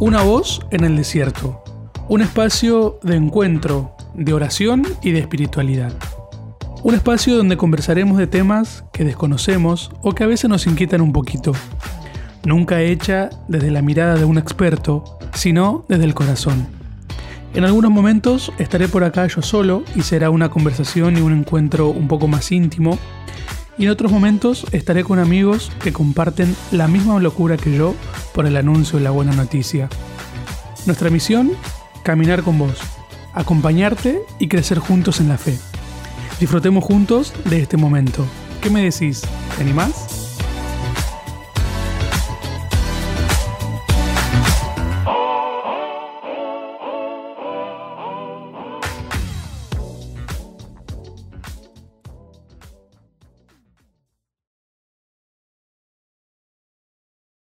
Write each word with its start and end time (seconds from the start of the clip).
Una 0.00 0.22
voz 0.22 0.60
en 0.70 0.84
el 0.84 0.96
desierto. 0.96 1.60
Un 2.08 2.22
espacio 2.22 3.00
de 3.02 3.16
encuentro, 3.16 3.96
de 4.14 4.32
oración 4.32 4.86
y 5.02 5.10
de 5.10 5.18
espiritualidad. 5.18 5.92
Un 6.84 6.94
espacio 6.94 7.36
donde 7.36 7.56
conversaremos 7.56 8.16
de 8.16 8.28
temas 8.28 8.84
que 8.92 9.02
desconocemos 9.02 9.90
o 10.02 10.12
que 10.12 10.22
a 10.22 10.28
veces 10.28 10.48
nos 10.48 10.68
inquietan 10.68 11.00
un 11.00 11.12
poquito. 11.12 11.50
Nunca 12.44 12.80
hecha 12.80 13.30
desde 13.48 13.72
la 13.72 13.82
mirada 13.82 14.14
de 14.14 14.24
un 14.24 14.38
experto, 14.38 15.18
sino 15.34 15.84
desde 15.88 16.04
el 16.04 16.14
corazón. 16.14 16.68
En 17.54 17.64
algunos 17.64 17.90
momentos 17.90 18.52
estaré 18.58 18.86
por 18.86 19.02
acá 19.02 19.26
yo 19.26 19.42
solo 19.42 19.82
y 19.96 20.02
será 20.02 20.30
una 20.30 20.48
conversación 20.48 21.18
y 21.18 21.22
un 21.22 21.32
encuentro 21.32 21.88
un 21.88 22.06
poco 22.06 22.28
más 22.28 22.52
íntimo. 22.52 23.00
Y 23.76 23.86
en 23.86 23.90
otros 23.90 24.12
momentos 24.12 24.64
estaré 24.70 25.02
con 25.02 25.18
amigos 25.18 25.72
que 25.82 25.92
comparten 25.92 26.54
la 26.70 26.86
misma 26.86 27.18
locura 27.18 27.56
que 27.56 27.76
yo 27.76 27.96
por 28.34 28.46
el 28.46 28.56
anuncio 28.56 28.98
de 28.98 29.04
la 29.04 29.10
buena 29.10 29.32
noticia. 29.32 29.88
Nuestra 30.86 31.10
misión, 31.10 31.52
caminar 32.02 32.42
con 32.42 32.58
vos, 32.58 32.78
acompañarte 33.34 34.20
y 34.38 34.48
crecer 34.48 34.78
juntos 34.78 35.20
en 35.20 35.28
la 35.28 35.38
fe. 35.38 35.58
Disfrutemos 36.40 36.84
juntos 36.84 37.32
de 37.44 37.60
este 37.60 37.76
momento. 37.76 38.24
¿Qué 38.62 38.70
me 38.70 38.82
decís? 38.82 39.22
¿Te 39.56 39.62
animás? 39.62 40.17